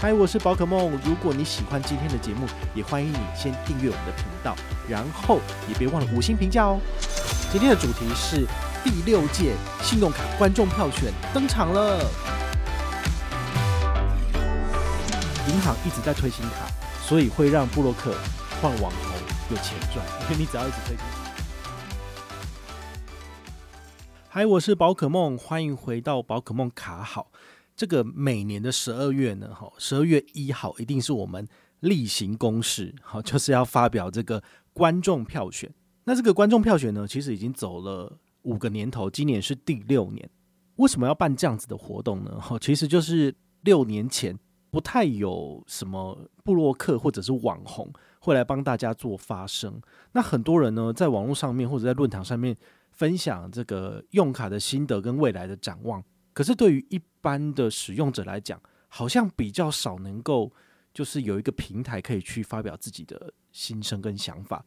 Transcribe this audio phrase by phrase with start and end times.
[0.00, 0.96] 嗨，我是宝可梦。
[1.04, 4.54] 如果你喜欢今天的节目，也欢迎你先订阅我们的频道，
[4.88, 6.78] 然后也别忘了五星评价哦。
[7.50, 8.46] 今天的主题是
[8.84, 11.98] 第六届信用卡观众票选登场了。
[15.48, 16.70] 银行一直在推新卡，
[17.02, 18.14] 所以会让部落客
[18.62, 19.18] 换网红
[19.50, 21.04] 有钱赚，因为你只要一直推新卡。
[24.28, 27.32] 嗨，我是宝可梦，欢迎回到宝可梦卡好。
[27.78, 31.46] 这个每年的十二月呢，哈，十二月一号一定是我们
[31.78, 35.72] 例行公事，好， 就是要发表这个观众票选。
[36.02, 40.28] 那这个观众票选呢，其实已经走了五个年头，今年是第六年。
[40.74, 42.36] 为什么要办这样子的活动呢？
[42.40, 44.36] 哈，其实就是六年前
[44.72, 47.88] 不太有什么部落客或者是网红
[48.18, 49.80] 会来帮大家做发声。
[50.10, 52.56] 那很多人呢，在网络上面或者在论坛上面。
[52.90, 56.02] 分享这个用卡的心得跟未来的展望，
[56.32, 60.50] 可是对于一般的使用者来讲，好像比较少能够
[60.94, 64.64] 就是有一个平台可以去发表自己的心声跟想法，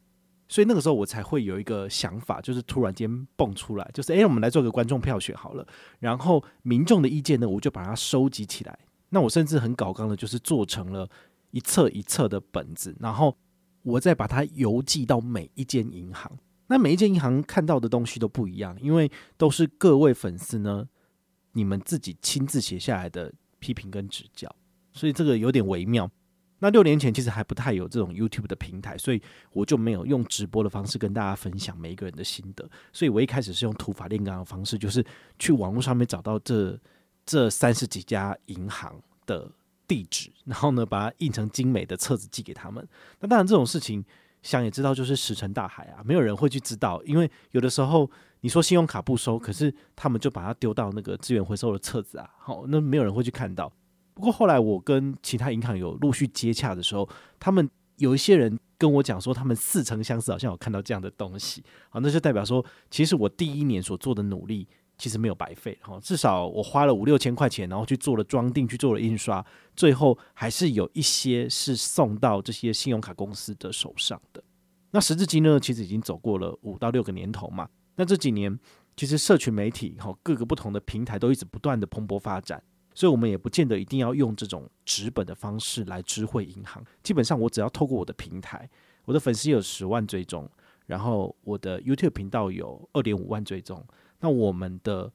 [0.48, 5.66] 所以那个时候我才会有一个想法，就是突然间蹦出来，就是诶，我们来做个观众票选好了，
[6.00, 8.78] 然后民众的意见呢，我就把它收集起来。
[9.09, 11.09] 那我甚至很搞刚的，就是做成了
[11.50, 13.36] 一册一册的本子，然后
[13.81, 16.31] 我再把它邮寄到每一间银行。
[16.68, 20.88] 那每一间银行看到的东西都不一样，因为都是各位粉丝呢，
[21.54, 24.54] 你们自己亲自写下来的批评跟指教，
[24.92, 26.10] 所以这个有点微妙。
[26.60, 29.22] 那六年前其实还不太有这种 YouTube 的平台，所以
[29.52, 32.70] 我就没有用直播的方式跟大家分享每一个人的心得。
[32.94, 35.04] 所以我一开始是用土法炼钢的方式，就是
[35.40, 36.80] 去网络上面找到这
[37.26, 39.52] 这三十几家银行的
[39.88, 42.88] 地址，然后呢把它印成精美的册子寄给他们。
[43.20, 44.06] 那当然这种事情。
[44.44, 48.10] 想也知道，就是石沉大海啊，没有人会去知道，因为有的时候
[48.42, 53.72] 你说信用卡不收，可是他们就把它丢到那个资源回收的册子啊，好，那没有人会去看到。
[54.14, 57.08] 不过后来我跟其他银行有陆续接洽的时候，
[57.39, 64.68] 他们有一些人跟我讲说，他们似曾相识，好像有看到这样的东西，好，那就代表说，其实我第一年所做的努力。
[64.97, 69.44] 其实没有白费，哈，至少我花了五六千块钱，然后去做了装订，去做了印刷，
[69.75, 74.44] 最后还是有一些是送到这些信用卡公司的手上的。
[74.91, 77.68] 那时至今呢，其实已经走过了五到六个年头嘛。
[78.01, 78.59] 那这几年，
[78.97, 82.59] 其实社群媒体哈，各个不同的平台都一直不断的蓬勃发展，
[82.95, 86.84] 所以我们也不见得一定要用这种纸本的方式来知会银行。
[87.03, 88.67] 基本上，我只要透过我的平台，
[89.06, 90.50] 我的粉丝有十万追踪，
[90.88, 93.85] 然后我的 YouTube 频道有二点五万追踪。
[94.19, 95.13] 那我们的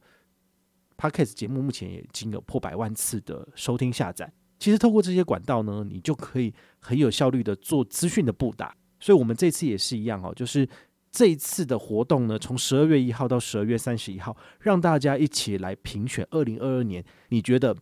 [0.97, 4.33] Podcast 节目目前也已经有破百万次的收听下载。
[4.61, 8.77] 其实透过这些管道呢，你就可以很有效率的做资讯的布达。
[9.01, 10.69] 所以，我们这次也是一样哦，就是
[11.11, 17.75] 这一次的活动呢，从十二月一号到十二月三十一号，让大家一起来评选二零二二年你觉得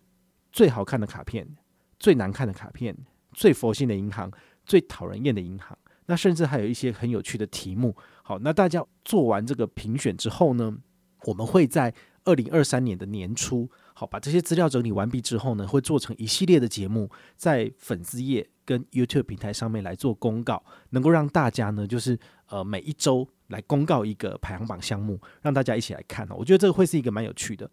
[0.53, 1.57] 最好看的卡片、
[1.99, 2.97] 最难看的卡片、
[3.33, 4.31] 最佛心的银行、
[4.65, 5.77] 最讨人厌的银行。
[6.07, 7.97] 那甚至还有一些很有趣的题目。
[8.23, 10.77] 好，那大家做完这个评选之后呢，
[11.25, 11.93] 我们会在
[12.25, 26.29] 二零二三年的年初，好，把这些资料整理完毕之后呢，会做成一系列的节目，在粉丝页跟 YouTube 平台上面来做公告，能够让大家呢，就是呃每一周来公告一个排行榜项目，让大家一起来看。
[26.31, 27.71] 我觉得这个会是一个蛮有趣的。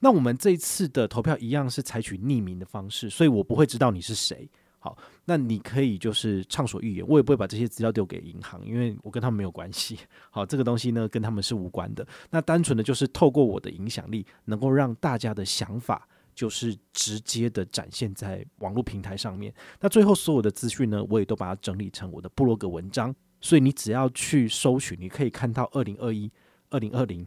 [0.00, 4.48] 那我们这一次的投票一样是采取匿名的方式，所以我不会知道你是谁。
[4.80, 9.98] 好，那你可以就是畅所欲言，我也不会把这些资料丢给银行，因为我跟他们没有关系。
[10.30, 12.06] 好，这个东西呢跟他们是无关的。
[12.30, 19.52] 那单纯的就是透过我的影响力，能够让大家的想法就是直接的展现在网络平台上面。
[19.80, 23.12] 那最后所有的资讯呢，我也都把它整理成我的部落格文章。
[23.40, 26.30] 所以你只要去搜寻，你可以看到二零二一、
[26.70, 27.26] 二零二零、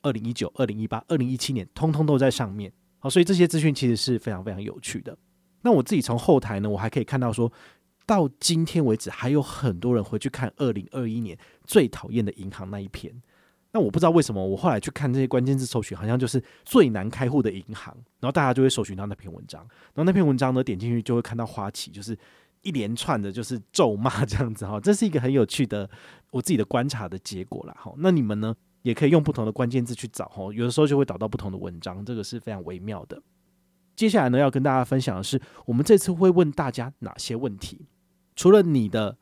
[0.00, 2.72] 二零一九、二零一八、二零一七年，通通都在上面。
[2.98, 5.14] 好，所以这些资讯其实是非常非常有趣的。
[5.60, 7.52] 那我自己从后台呢，我还可以看到说，
[8.06, 13.22] 到今天为止，还有很多人回去看二零二一年最讨厌的银行那一篇。
[13.76, 19.60] 那我不知道为什么，我后来去看这些关键字搜寻，好像就是最难开户的银行，然后大家就会搜寻到那篇文章。
[19.92, 22.16] 然后那篇文章呢，点进去就会看到花旗，就是
[22.62, 24.80] 一连串的，就是咒骂这样子哈。
[24.80, 25.90] 这是一个很有趣的
[26.30, 27.76] 我自己的观察的结果啦。
[27.78, 27.92] 哈。
[27.98, 33.20] 那你们呢，也可以用不同的关键字去找哈，有的时候就会找到不同的文章，这个是非常微妙的。
[33.94, 37.86] 接下来呢，要跟大家分享的是，我们这次会问大家哪些问题？
[38.34, 39.18] 除了你的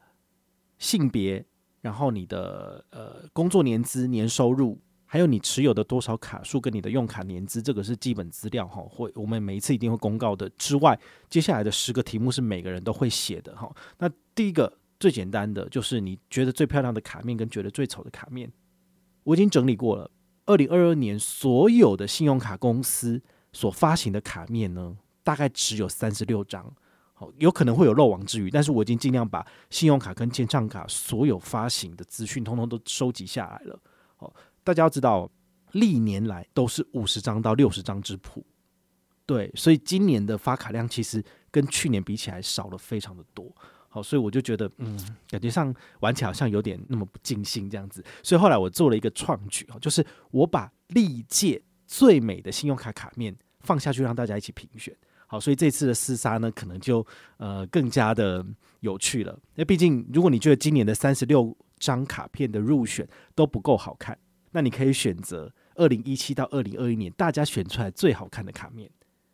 [0.79, 1.45] 性别，
[1.85, 10.49] 然后你的呃工作年资、年收入，还有你持有的多少卡数跟你的用卡年资，这个是基本资料哈，会我们每一次一定会公告的。
[10.57, 10.99] 之外，
[11.29, 13.71] 接下来的十个题目是每个人都会写的哈。
[13.99, 18.51] 那第一个最简单的就是你觉得最漂亮的卡面跟觉得最丑的卡面，
[19.25, 20.11] 我已经整理过了。
[20.47, 23.23] 二零二二年所有的信用卡公司。
[23.57, 26.75] 所发行的卡面呢，大概只有三十六张。
[27.39, 33.79] 有可能会有漏网之鱼，但是我已经尽量把信用卡跟签帐卡所有发行的资讯，通通都收集下来了。
[34.17, 35.31] 好，大家要知道，
[35.73, 38.45] 历年来都是五十张到六十张之谱，
[39.27, 43.55] 对，所以今年的发卡量其实跟去年比起来少了非常的多。
[43.89, 44.99] 好，所以我就觉得，嗯，
[45.29, 48.05] 感觉上玩起来好像有点那么不尽兴这样子。
[48.25, 54.93] 所以后来我做了一个创举，就是我把历届最美的信用卡卡面放下去，让大家一起评选。
[55.35, 57.05] 好，所以这次的厮杀呢，可能就
[57.39, 58.47] 呃更加的
[58.79, 59.37] 有趣了。
[59.57, 63.05] 那毕竟，如果你觉得今年的三十六张卡片的入选
[63.35, 64.17] 都不够好看，
[64.53, 68.89] 那你可以选择二零一七到二零二一年大家选出来最好看的卡面，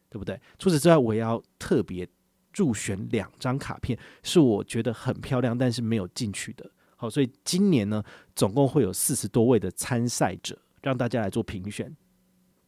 [0.08, 0.41] 对不对？
[0.58, 2.08] 除此之外，我也要特别
[2.55, 6.70] 入选两张卡片，是我觉得很漂亮，但是没有进去的。
[6.97, 8.02] 好，所以今年呢，
[8.35, 11.94] 总共会有四十多位的参赛者，让大家来做评选。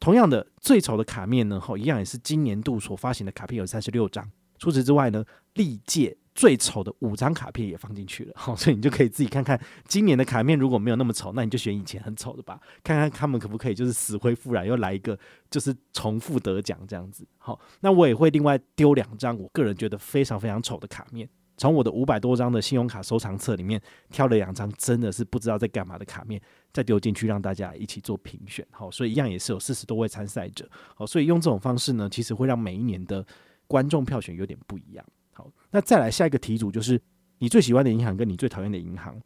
[0.02, 4.28] 同样的，最丑的卡面呢，哈，一样也是今年度所发行的卡片有三十六张。
[4.58, 15.16] 除此之外呢，历届最丑的五张卡片也放进去了，好，所以你就可以自己看看今年的卡面如果没有那么丑，那你就选以前很丑的吧，看看他们可不可以就是死灰复燃，又来一个
[15.48, 17.24] 就是重复得奖这样子。
[17.38, 21.28] 好，那我也会另外丢两张我个人觉得非常非常丑的卡面。
[21.56, 26.40] 从我的五百多张的信用卡收藏册里面挑了两张，真的是不知道在干嘛的卡面，
[26.72, 28.66] 再丢进去让大家一起做评选。
[28.70, 30.68] 好，所以一样也是有四十多位参赛者。
[30.96, 33.24] 好，所以用这种方式呢，其实会让每一年的
[33.66, 35.04] 观众票选有点不一样。
[35.32, 37.00] 好，那再来下一个题组就是
[37.38, 39.20] 你最喜欢的银行跟你最讨厌的银行。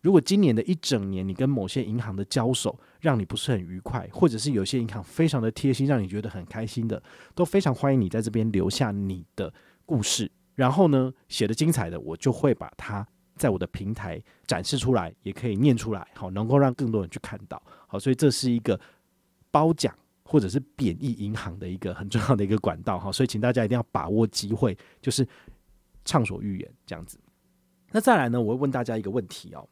[0.00, 7.02] 如果今年的一整年你跟某些银行的交手让你不是很愉快，或者是有些银行非常的贴心，让你觉得很开心的，
[7.34, 9.52] 都非常欢迎你在这边留下你的
[9.86, 10.30] 故事。
[10.54, 13.06] 然后呢，写的精彩的，我就会把它
[13.36, 18.78] 在我的平台展示出来，也可以念出来，好，能够让更多人去看到，好，所以这是一个
[19.50, 19.92] 褒奖
[20.22, 25.26] 或者是贬义银行的一个很重要的一个管道，哈，所以请大家一定要把握机会，就是
[26.04, 27.18] 畅所欲言这样子。
[27.90, 29.68] 那再来呢，我会问大家一个问题哦：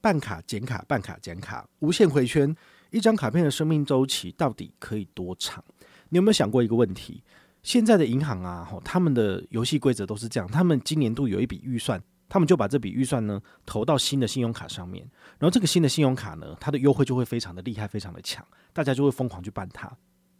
[0.00, 2.54] 办卡减卡，办卡减卡，无限回圈，
[2.90, 5.62] 一张卡片的生命周期到底可以多长？
[6.08, 7.22] 你有没有想过一个问题？
[7.68, 10.48] 现在的银行啊，他们的游戏规则都是这样。
[10.50, 15.06] 他们今年度有一笔预算，他们就把这笔预算呢投到新的信用卡上面。
[15.38, 18.42] 然后这个新的信用卡呢，它的优惠就会非常的厉害，非常的强，
[18.72, 19.94] 大家就会疯狂去办它。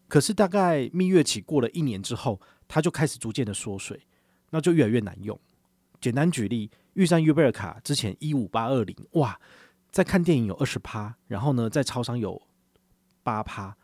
[0.08, 4.00] 可是大概蜜月期过了一年之后，它就开始逐渐的缩水，
[4.48, 5.38] 那就越来越难用。
[6.00, 9.38] 简单举例，玉山优贝尔卡之前一五八二零，哇，
[9.90, 12.40] 在看电影有二十趴，然后呢，在超商有
[13.22, 13.76] 八趴。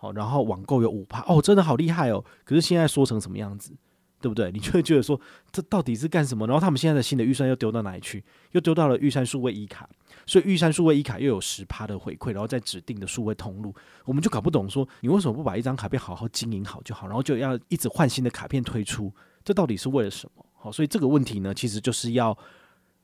[0.00, 2.24] 好，然后网购有五趴哦，真的好厉害哦！
[2.42, 3.76] 可是现在说成什么样子，
[4.18, 4.50] 对不对？
[4.50, 5.20] 你就会觉得说，
[5.52, 6.46] 这到底是干什么？
[6.46, 8.24] 然后他们现在的新的预算又丢到哪里去？
[8.52, 9.86] 又丢到了玉山数位一卡，
[10.24, 13.74] 所以玉山数位一卡又有十趴的回馈，然后在指定的数位通路，
[14.06, 19.12] 我们就搞不懂说，你为什么不把一张卡片好好经营好就好，然后就要一直换新的卡片推出，
[19.44, 20.42] 这到底是为了什么？
[20.54, 22.34] 好，所以这个问题呢，其实就是要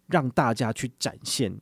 [0.07, 1.55] 让大家去展现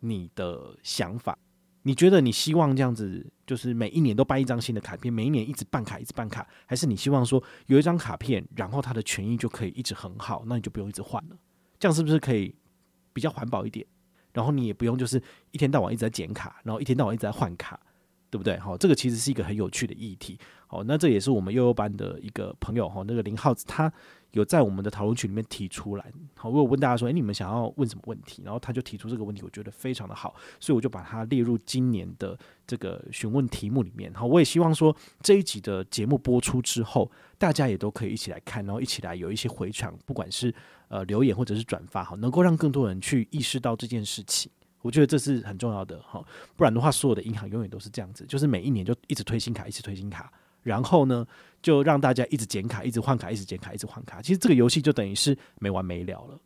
[0.00, 1.38] 你的想法。
[1.82, 11.36] 你觉得你希望这样子，就是每一年都办一张新的卡片，每一年一直办卡，一直办卡，还是你希望说有一张卡片，然后它的权益就可以一直很好，那你就不用一直换了，
[11.78, 12.54] 这样是不是可以
[13.12, 13.84] 比较环保一点？
[14.32, 15.20] 然后你也不用就是
[15.50, 17.78] 一天到晚一直在剪卡，然后一天到晚一直在换卡，
[18.30, 18.58] 对不对？
[18.58, 20.38] 好，这个其实是一个很有趣的议题。
[20.66, 23.92] 好，那这也是我们幼幼班的一个朋友哈，那个林浩子他。
[24.32, 28.42] 有在我们的讨论群里面提出来，好，我有问大家说，诶，你们想要问什么问题？
[28.44, 34.12] 然后他就提出这个问题，我觉得非常的好，所以我就把它列入今年的这个询问题目里面。
[34.14, 40.54] 好，我也希望说这一集的节目播出之后，大家也都可以一起来看，然后一起来有一些回响，不管是
[40.88, 44.50] 呃留言或者是转发，好，能够让更多人去意识到这件事情。
[44.80, 46.24] 我觉得这是很重要的，哈，
[46.56, 50.32] 不然的话，所有的银行永远都是这样子，就是每一年就一直推新卡，一直推新卡。
[50.62, 51.26] 然后呢，
[51.60, 54.22] 就让大家一直剪卡，一直换卡，一直剪卡，一直换卡。
[54.22, 56.38] 其实这个游戏就等于是没完没了了。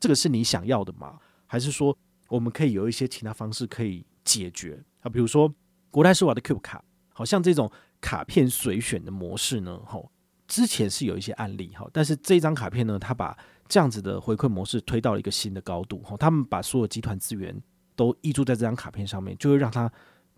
[0.00, 1.18] 这个是你想要的吗？
[1.46, 1.96] 还是说
[2.28, 5.08] 我们可以有一些其他方式可以解决啊？
[5.08, 5.52] 比如说
[5.90, 10.10] 国泰世华的 Cube 卡，好像这种卡片随选的模式呢，吼，
[10.48, 13.36] 之前是有一些案例哈，但是这张卡片呢，它把
[13.68, 17.56] 这样子的回馈模式推到了一个新的高度，吼，他们把所有集团资源
[17.94, 19.92] 都挹注在这张卡片上面，就会让它。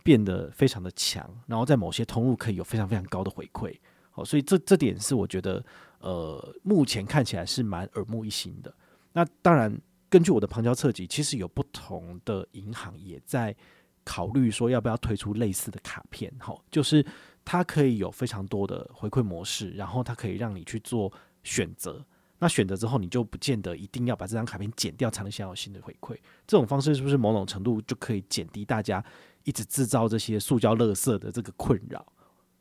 [0.05, 3.77] 变得非常的强，然后在某些通路可以有非常非常高的回馈，
[4.11, 5.65] 好，所以这这点是我觉得，
[5.99, 8.73] 呃，目前看起来是蛮耳目一新的。
[9.13, 9.77] 那当然，
[10.09, 13.57] 根据我的旁敲侧击，其实有不同的银行也在
[14.05, 17.05] 考虑说要不要推出类似的卡片，好，就是
[17.45, 21.11] 它可以有非常多的回馈模式，然后它可以让你去做
[21.43, 22.05] 选择。
[22.39, 26.15] 那选择之后，你就不见得一定要把这张卡片剪掉才能享有新的回馈。
[26.47, 29.03] 这种方式是不是某种程度就可以减低大家
[29.45, 32.05] 一直制造这些塑胶垃圾的这个困扰，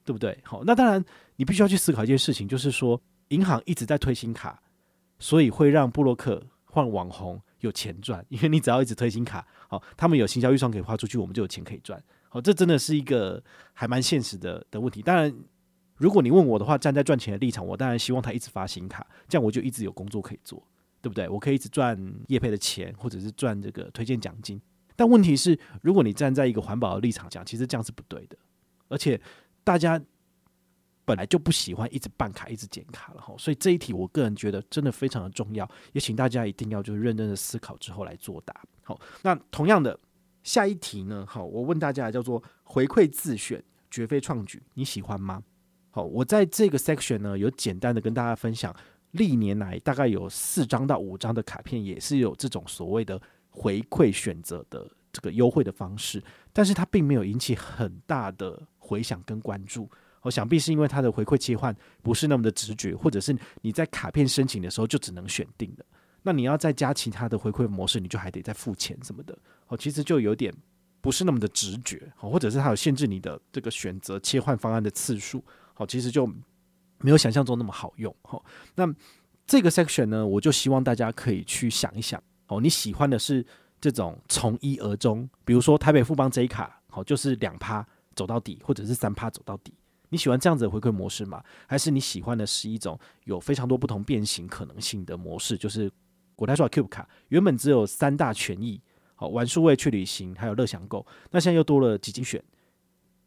[0.05, 0.37] 对不对？
[0.43, 1.03] 好，那当然
[1.37, 4.61] 你必须要去思考一件事情，就是说银行一直在推新卡，
[5.19, 12.01] 所以会让布洛克换网红有钱赚，因为你只要一直推新卡，好，他们有行销预算可以花出去，我们就有钱可以赚。
[12.29, 13.41] 好，这真的是一个
[13.73, 15.01] 还蛮现实的的问题。
[15.01, 15.33] 当然，
[15.95, 20.61] 如果你问我的话，站在赚钱的立场，我当然希望他一直发新卡，这样我就一直有工作可以做，
[21.01, 21.29] 对不对？
[21.29, 21.97] 我可以一直赚
[22.27, 24.59] 业配的钱，或者是赚这个推荐奖金。
[24.95, 28.37] 但问题是，如果你站在一个环保的立场讲，其实这样是不对的。
[28.89, 29.19] 而且
[29.63, 29.99] 大家
[31.03, 38.53] 本来就不喜欢一直办卡、一直剪卡了哈，所以这一题我个人觉得真的非常的重要，也请大家一定要就是认真的思考之后来作答。
[38.83, 39.99] 好，那同样的
[40.43, 41.25] 下一题呢？
[41.27, 45.41] 好，我问大家叫做回馈自选，绝非创举，你喜欢吗？
[45.89, 48.75] 好，我在这个 section 呢有简单的跟大家分享，
[49.11, 53.19] 历年来大概有四张到五张的卡片也是有这种所谓的。
[53.53, 59.87] 回馈选择的这个优惠的方式，但是它并没有引起很大的回响跟关注。
[60.23, 65.85] 我想必是因为它的回馈切换不是那么的直觉，或者是你在卡片申请的时候就只能选定的。
[66.23, 69.37] 那你要再加其他的回馈模式，你就还得再付钱什么的。
[69.67, 70.53] 哦，其实就有点
[71.01, 72.11] 不是那么的直觉。
[72.19, 75.43] 哦，或者是它有限制你的这个选择切换方案的次数。
[75.73, 76.25] 好，其实就
[76.99, 78.15] 没有想象中那么好用。
[78.21, 78.43] 好，
[78.75, 78.87] 那
[79.45, 82.23] 这个 section 呢，我就希望大家可以去想一想。
[82.53, 83.45] 哦，你喜欢的是
[83.81, 89.73] 这种从一而终，比如说台北富邦 J 卡，好，就是两趴走到底，或者是三趴走到底。
[90.09, 91.43] 你喜欢这样子的回馈模式吗？
[91.65, 95.57] 还是你喜欢的是一种有非常多不同变形可能性的模式？
[95.57, 95.91] 就是
[96.35, 98.79] 国泰世华 Cube 卡原本只有三大权益，
[99.15, 102.43] 好，玩数位去旅行，还有乐享购，那现在又多了几金选，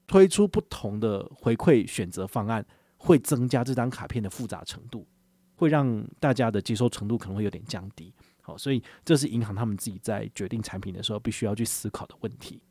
[0.07, 2.65] 推出不同的回馈选择方案，
[2.97, 5.05] 会增加这张卡片的复杂程度，
[5.57, 8.15] 会让大家的接受程度可能会有点降低。
[8.47, 12.63] 好，所以这是银行他们自己在决定产品的时候必须要去思考的问题。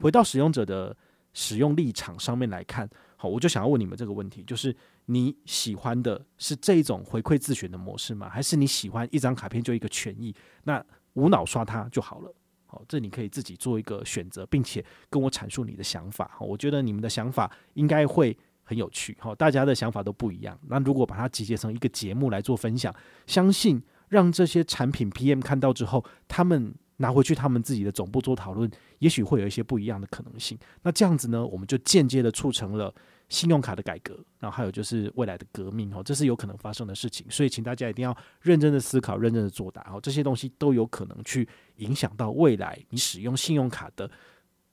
[0.00, 0.96] 回到使用者的
[1.34, 8.30] 使用立场上面来看，好，我就想要问你们这个问题：就是你喜欢的是这种回馈自选的模式吗？
[8.30, 12.34] 还是你喜欢一张卡片就一个权益，那无脑刷它就好了？
[12.64, 16.30] 好，这你可以自己做一个选择，并且跟我阐述你的想法。
[16.34, 19.14] 好，我觉得你们的想法应该会很有趣。
[19.20, 20.58] 好，大家的想法都不一样。
[20.66, 22.94] 那如果把它集结成一个节目来做分享，
[23.26, 23.82] 相信。
[24.08, 30.58] 让这些产品 PM 看到之后，他们拿回去他们自己的总部做讨论，也许会有一些不一样的可能性。
[30.82, 32.92] 那这样子呢，我们就间接的促成了
[33.28, 37.24] 信用卡的改革，然后还有就是未来的革命哦，这是有可能发生的事情。
[37.30, 44.10] 所以，请大家一定要认真的思考，认真的作答哦，这些东西都有可能去影响到未来你使用信用卡的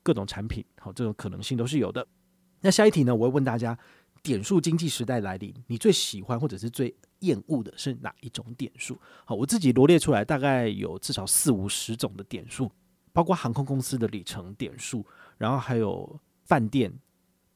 [0.02, 2.08] 各种产品，好，这种可能性都是有的。
[2.62, 3.78] 那下一题呢，我会问大家。
[4.26, 8.98] 点数经济时代来临，你最喜欢或者是最厌恶的是哪一种点数？
[9.24, 12.72] 好，我自己罗列出来，大概有至少四五十种的点数，
[13.14, 15.06] 包括航空公司的里程点数，
[15.38, 16.92] 然后还有饭店、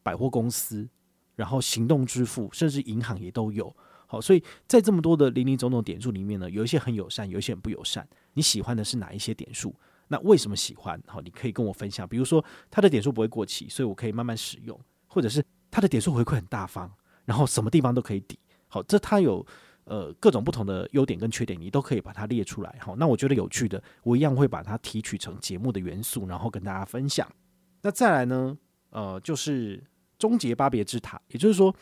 [0.03, 0.87] 百货公司，
[1.35, 3.75] 然后行动支付，甚至银行也都有。
[4.05, 8.07] 好，所以在这么多的林林总总点数里面呢，有一些很友善，有一些很不友善。
[8.33, 9.75] 你喜欢的是哪一些点数？
[10.07, 11.01] 那为什么喜欢？
[11.07, 12.07] 好，你可以跟我分享。
[12.07, 15.43] 比如说，它的点数不会过期，所以我可以慢慢使用，或者是。
[15.71, 16.91] 它的点数回馈很大方，
[17.25, 18.37] 然后什么地方都可以抵。
[18.67, 19.45] 好，这它有
[19.85, 22.75] 呃各种不同的优点跟缺点，你都可以把它列出来。
[22.79, 27.27] 好，那我觉得有趣的，我一样会把它提取成节目的元素，然后跟大家分享。
[27.81, 28.57] 那再来呢，
[28.89, 29.83] 呃，就是
[30.17, 31.73] 终结巴别之塔，也就是说，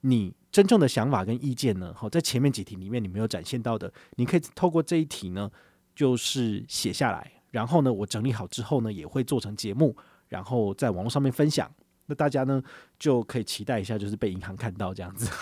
[0.00, 5.50] 你真正的想法跟意见呢，好，在前面几题里面你没有展现到的，你可以透过这一题呢，
[5.94, 9.96] 就是写下来，然后呢，我整理好之后呢，也会做成节目，
[10.28, 11.70] 然后在网络上面分享。
[12.12, 12.62] 那大家呢
[12.98, 15.26] 就可以期待一下，就是被银行看到这样子。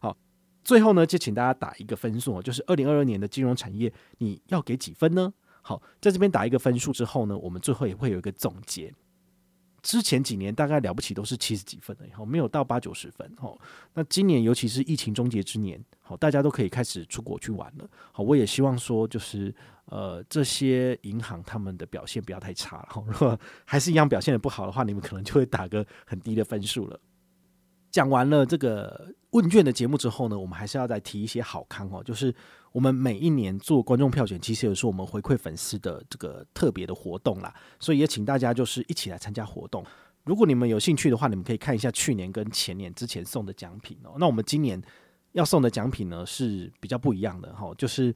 [0.00, 0.16] 好，
[0.64, 5.30] 最后呢就请大家打一个分数，就是二零二二年的金融产业，你要给几分呢？
[5.60, 8.94] 好，在这边打一个分数之后呢，我们最后也会有一个总结。
[9.82, 13.30] 之前几年大概了不起都是七十几分的，好，没有到八九十分。
[13.38, 13.58] 哦，
[13.94, 17.88] 那今年尤其是疫情终结之年，好，大家都可以开始出国去玩了。
[18.12, 19.54] 好，我也希望说就是。
[19.90, 22.88] 呃，这些银行他们的表现不要太差了。
[23.06, 27.00] 如果还是一样表现的不好的话，你们可能就会打个很低的分数了。
[27.90, 32.02] 讲完了这个问卷的节目之后呢，我们还是要再提一些好康哦。
[32.02, 32.34] 就是
[32.72, 37.54] 我们每一年做观众票选，其实也是我们回馈粉丝的这个特别的活动啦。
[37.78, 39.84] 所以也请大家就是一起来参加活动。
[40.24, 44.16] 如果你们有兴趣的话，你们可以看一下去年跟前年之前送的奖品哦。
[44.18, 44.82] 那我们今年
[45.32, 48.14] 要送的奖品呢是比较不一样的哈，就是。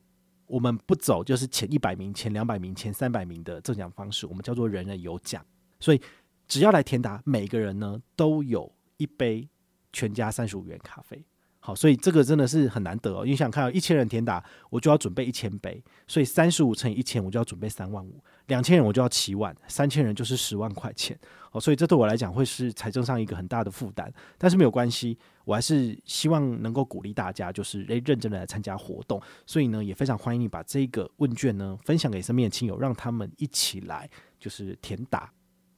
[0.49, 5.43] 我们不走就是前一百名、前两百名、前三百名的赠奖方式，我们叫做人人有奖。
[5.81, 6.00] 所以
[6.47, 9.49] 只要来填答，每个人呢都有一杯
[9.92, 11.25] 全家三十五元咖啡。
[11.64, 13.25] 好，所以这个真的是很难得哦。
[13.25, 18.20] 你想看到一千人填答，我就要准备一千杯，所以三十五乘以一千，我就要准备三万五。
[18.49, 21.16] 两千人我就要七万，三千人就是十万块钱。
[21.52, 29.22] 哦，所以这对我来讲会是财政上一个很大的负担，但是没有关系，我还是希望能够鼓励大家，就是诶认真的来参加活动。
[29.46, 35.32] 所以呢，也非常欢迎你把这个问卷呢分享给身边的亲友，让他们一起来就是填答，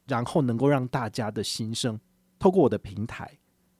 [0.06, 2.00] 然后能够让大家的心声
[2.38, 3.30] 透过我的平台，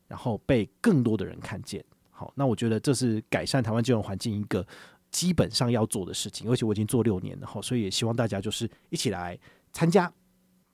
[0.09, 1.85] 然后被更多的人看见。
[2.11, 4.67] 好，那我觉得这是改善台湾金融环境一个
[5.11, 9.39] 基本上要做的事情，而且我已经做六年了，好，所以也希望大家就是一起来
[9.73, 10.13] 参加。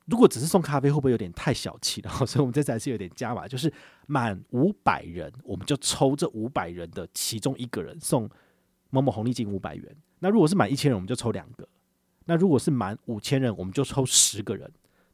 [0.06, 2.10] 如果只是送咖啡，会不会有点太小气了？
[2.26, 3.72] 所以我们这次还是有点加码，就是
[4.06, 8.28] 满五百人，我们就抽这五百人的其中一个人送
[8.90, 9.96] 某某红利金五百元。
[10.18, 11.66] 那如果是满一千人，我们就抽两个。
[12.24, 14.70] 那如果是满五千人，我们就抽十个人。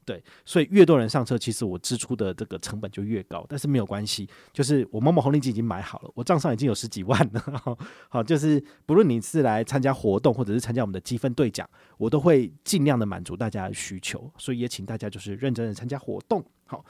[0.06, 3.44] 对，所以越多人上车，其实我支出的这个成本就越高。
[3.48, 7.76] 但是没有关系，就是我某某红领巾已经买好了，我账上已经有十几万了。
[8.08, 14.32] 好，就是不论你是来参加活动，或者是参加我们的积分兑奖，我都会尽量的满足大家的需求。
[14.38, 16.44] 所以也请大家就是认真的参加活动。
[16.66, 16.84] 好，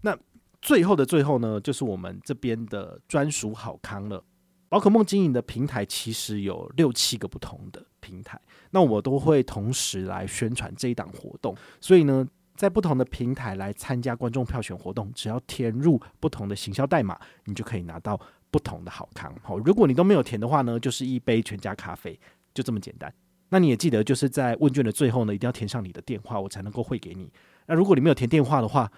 [0.00, 0.18] 那
[0.62, 4.24] 最后的最后呢，就是我们这边的专属好康了。
[4.70, 11.54] 宝可梦经营的平台其实有六七个不同的平台，那我都会同时来宣传这一档活动。
[11.78, 12.26] 所以呢。
[12.54, 19.34] 在不同的平台来参加观众票选活动，只要填入不同的行销代码，你就可以拿到不同的好康。
[19.42, 22.18] 好，如果你都没有填的话呢，就是一杯全家咖啡，
[22.54, 23.12] 就这么简单。
[23.48, 27.30] 那你也记得，就是在问卷的最后呢，一定要填上你的电话，我才能够汇给你。
[27.66, 28.90] 那如果你没有填电话的话，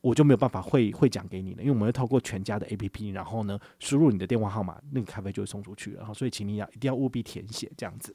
[0.00, 5.92] 我就没有办法汇汇奖给你了，因为我们会透过全家的 APP，然后呢输入你的电话号码，那个咖啡就会送出去。
[5.92, 8.14] 然后，所以请你要一定要务必填写这样子。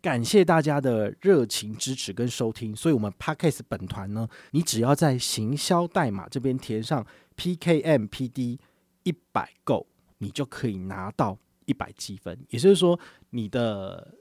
[0.00, 7.04] 感谢大家的热情支持跟收听，所以我们 Podcast 本团呢，你只要在行销代码这边填上
[7.36, 8.58] PKMPD
[9.02, 9.86] 一百 Go，
[10.18, 12.98] 你就可以拿到一百积分，也就是说
[13.30, 14.14] 你的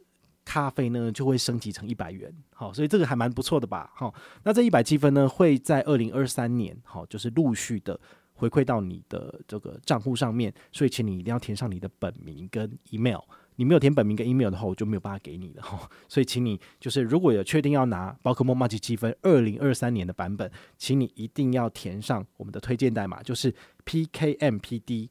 [0.44, 8.00] 咖啡呢就会升级成一百元，好，所以这个还蛮不错的吧，好，那这一百积分呢会在二零二三年，好，就是陆续的
[8.34, 13.20] 回馈到你的这个账户上面，所以请你一定要填上你的本名跟 email。
[13.58, 15.90] 你没有填本名跟 email 的话，我就没有办法给你了哈。
[16.08, 23.54] 所以，请你就是如果有确定要拿宝可梦麻吉积分二零二三年的版本，请你一定要填上我们的推荐代码，就是
[23.86, 25.10] PKMPD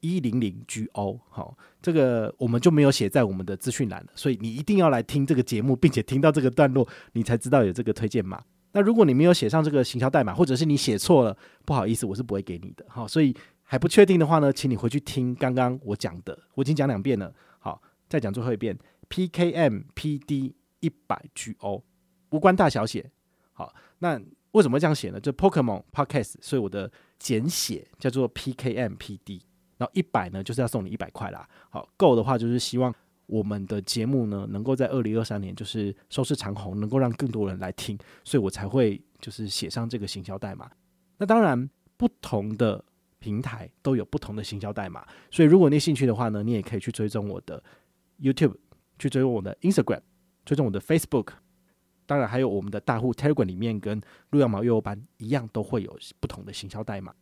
[0.00, 1.20] 一零零 GO。
[1.28, 4.08] 好，这个我们就没有写在我们的资讯栏了。
[4.14, 8.42] 所以你一定要来听这个节目，并且听到这个段落，你才知道有这个推荐码。
[8.72, 12.84] 那如果你没有写上这个行销代码，或者是你写错了，不好意思，我是不会给你的。
[12.88, 17.34] 哈，所以还不确定的话呢，请你回去听刚刚我讲的，我已经讲两遍了。
[18.08, 21.84] 再讲最后一遍，PKMPD 一百 GO，
[22.30, 23.10] 无关大小写。
[23.52, 24.20] 好，那
[24.52, 25.20] 为什么这样写呢？
[25.20, 29.42] 就 Pokemon Podcast，所以我的简写叫做 PKMPD。
[29.76, 31.48] 然后一百呢，就是要送你一百块啦。
[31.70, 32.92] 好够的话就是希望
[33.26, 40.70] 我们的节目呢，能够在二零二三年就是收视长虹，能够让更多人来听，所以我才会就是写上这个行销代码。
[41.18, 42.84] 那当然，不同的
[43.20, 47.62] 平台都有不同的行销代码，所以如果你有兴趣的话呢，你也可以去追踪我的。
[48.20, 48.54] YouTube
[48.98, 50.00] 去追踪我的 Instagram，
[50.44, 51.28] 追踪我的 Facebook，
[52.06, 54.00] 当然还有我们的大户 Telegram 里面跟
[54.30, 57.14] 陆阳毛幼幼班一样，都会有不同的行销代码。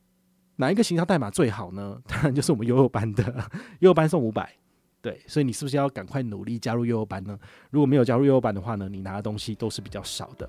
[0.56, 2.00] 哪一个行销代码最好呢？
[2.08, 3.22] 当然就是我们幼幼班的，
[3.80, 4.54] 幼幼班送五百。
[5.02, 7.38] 对，所以你是不是要赶快努力加入幼幼班呢？
[7.70, 10.48] 如果没有加入幼幼班的话呢，你拿的东西都是比较少的。